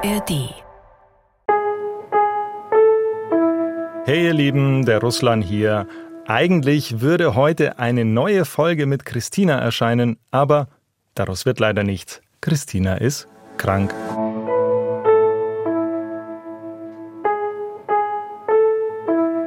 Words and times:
ARD. 0.00 0.54
Hey 4.04 4.26
ihr 4.26 4.32
Lieben, 4.32 4.84
der 4.84 5.00
Russland 5.00 5.42
hier. 5.42 5.88
Eigentlich 6.24 7.00
würde 7.00 7.34
heute 7.34 7.80
eine 7.80 8.04
neue 8.04 8.44
Folge 8.44 8.86
mit 8.86 9.04
Christina 9.04 9.58
erscheinen, 9.58 10.18
aber 10.30 10.68
daraus 11.16 11.46
wird 11.46 11.58
leider 11.58 11.82
nichts. 11.82 12.20
Christina 12.40 12.94
ist 12.94 13.26
krank. 13.56 13.92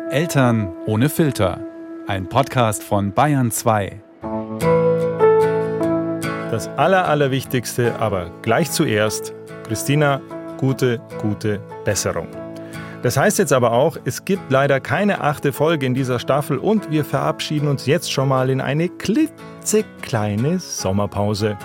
Eltern 0.09 0.73
ohne 0.86 1.07
Filter. 1.07 1.61
Ein 2.07 2.27
Podcast 2.27 2.83
von 2.83 3.13
Bayern 3.13 3.52
2. 3.52 4.02
Das 6.52 6.68
Aller, 6.75 7.07
Allerwichtigste, 7.07 7.97
aber 7.99 8.31
gleich 8.41 8.70
zuerst, 8.70 9.33
Christina, 9.64 10.20
gute, 10.61 11.01
gute 11.21 11.60
Besserung. 11.83 12.28
Das 13.01 13.18
heißt 13.18 13.39
jetzt 13.39 13.51
aber 13.51 13.71
auch, 13.71 13.97
es 14.06 14.25
gibt 14.25 14.51
leider 14.51 14.79
keine 14.79 15.21
achte 15.21 15.51
Folge 15.51 15.87
in 15.87 15.96
dieser 15.96 16.20
Staffel 16.20 16.60
und 16.60 16.92
wir 16.92 17.04
verabschieden 17.04 17.68
uns 17.68 17.87
jetzt 17.87 18.11
schon 18.11 18.29
mal 18.29 18.50
in 18.51 18.61
eine 18.61 18.89
klitzekleine 18.89 20.60
Sommerpause. 20.60 21.57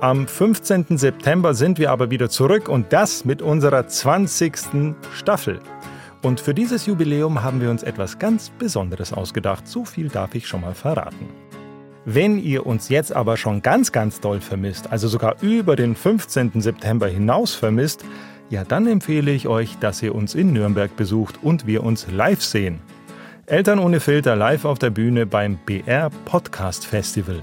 Am 0.00 0.26
15. 0.26 0.98
September 0.98 1.54
sind 1.54 1.78
wir 1.78 1.92
aber 1.92 2.10
wieder 2.10 2.28
zurück 2.28 2.68
und 2.68 2.92
das 2.92 3.24
mit 3.24 3.40
unserer 3.40 3.86
20. 3.86 4.96
Staffel. 5.14 5.60
Und 6.22 6.40
für 6.40 6.54
dieses 6.54 6.86
Jubiläum 6.86 7.42
haben 7.42 7.60
wir 7.60 7.70
uns 7.70 7.84
etwas 7.84 8.18
ganz 8.18 8.50
Besonderes 8.50 9.12
ausgedacht. 9.12 9.68
So 9.68 9.84
viel 9.84 10.08
darf 10.08 10.34
ich 10.34 10.48
schon 10.48 10.62
mal 10.62 10.74
verraten. 10.74 11.43
Wenn 12.06 12.38
ihr 12.38 12.66
uns 12.66 12.90
jetzt 12.90 13.14
aber 13.14 13.38
schon 13.38 13.62
ganz, 13.62 13.90
ganz 13.90 14.20
doll 14.20 14.40
vermisst, 14.40 14.92
also 14.92 15.08
sogar 15.08 15.36
über 15.40 15.74
den 15.74 15.96
15. 15.96 16.60
September 16.60 17.08
hinaus 17.08 17.54
vermisst, 17.54 18.04
ja, 18.50 18.62
dann 18.62 18.86
empfehle 18.86 19.30
ich 19.30 19.48
euch, 19.48 19.78
dass 19.78 20.02
ihr 20.02 20.14
uns 20.14 20.34
in 20.34 20.52
Nürnberg 20.52 20.94
besucht 20.96 21.38
und 21.42 21.66
wir 21.66 21.82
uns 21.82 22.06
live 22.10 22.42
sehen. 22.42 22.80
Eltern 23.46 23.78
ohne 23.78 24.00
Filter 24.00 24.36
live 24.36 24.66
auf 24.66 24.78
der 24.78 24.90
Bühne 24.90 25.24
beim 25.24 25.58
BR 25.64 26.10
Podcast 26.26 26.86
Festival. 26.86 27.42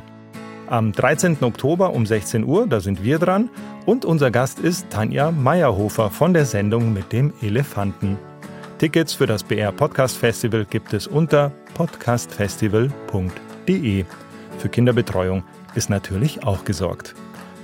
Am 0.68 0.92
13. 0.92 1.38
Oktober 1.42 1.94
um 1.94 2.06
16 2.06 2.46
Uhr, 2.46 2.68
da 2.68 2.80
sind 2.80 3.04
wir 3.04 3.18
dran, 3.18 3.50
und 3.86 4.06
unser 4.06 4.32
Gast 4.32 4.60
ist 4.60 4.92
Tanja 4.92 5.32
Meyerhofer 5.32 6.12
von 6.12 6.34
der 6.34 6.46
Sendung 6.46 6.94
mit 6.94 7.12
dem 7.12 7.34
Elefanten. 7.42 8.20
Tickets 8.78 9.14
für 9.14 9.26
das 9.26 9.44
BR 9.44 9.72
Podcast 9.72 10.18
Festival 10.18 10.66
gibt 10.66 10.94
es 10.94 11.08
unter 11.08 11.52
podcastfestival.de. 11.74 14.06
Für 14.62 14.70
Kinderbetreuung 14.70 15.42
ist 15.74 15.90
natürlich 15.90 16.44
auch 16.46 16.66
gesorgt. 16.66 17.16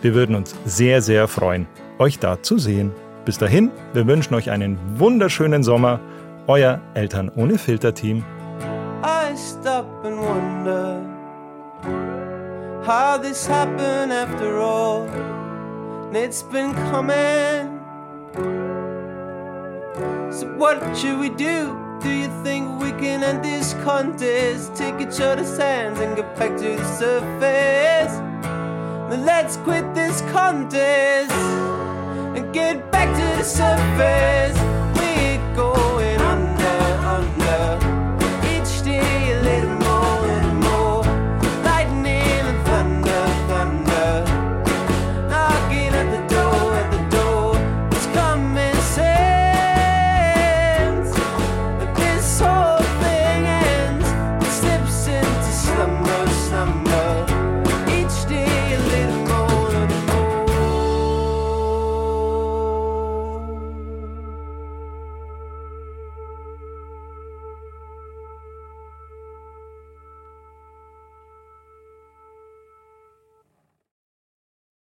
Wir 0.02 0.16
würden 0.16 0.36
uns 0.36 0.56
sehr, 0.66 1.04
sehr 1.04 1.28
freuen, 1.28 1.68
euch 2.00 2.18
da 2.18 2.42
zu 2.42 2.58
sehen. 2.58 2.92
Bis 3.24 3.38
dahin, 3.38 3.70
wir 3.94 4.08
wünschen 4.08 4.34
euch 4.34 4.50
einen 4.50 4.80
wunderschönen 4.96 5.62
Sommer. 5.62 6.00
Euer 6.48 6.82
Eltern 6.96 7.30
ohne 7.36 7.60
Filter 7.60 7.94
Team. 7.94 8.26
I 9.04 9.38
stop 9.38 9.86
and 10.04 10.18
wonder 10.18 11.00
how 12.84 13.22
this 13.22 13.48
happened 13.48 14.12
after 14.12 14.60
all. 14.60 15.08
It's 16.14 16.42
been 16.42 16.74
coming. 16.92 17.78
So 20.32 20.48
what 20.58 20.80
should 20.98 21.20
we 21.20 21.30
do? 21.30 21.87
Do 22.02 22.12
you 22.12 22.28
think 22.44 22.80
we 22.80 22.92
can 22.92 23.24
end 23.24 23.44
this 23.44 23.74
contest? 23.84 24.76
Take 24.76 25.02
each 25.02 25.20
other's 25.20 25.58
hands 25.58 26.00
and 26.00 26.16
get 26.16 26.38
back 26.38 26.56
to 26.58 26.76
the 26.76 26.98
surface. 26.98 28.14
Then 29.10 29.26
let's 29.26 29.58
quit 29.58 29.96
this 29.96 30.22
contest 30.32 31.32
and 31.32 32.54
get 32.54 32.92
back 32.92 33.10
to 33.16 33.38
the 33.38 33.44
surface. 33.44 34.37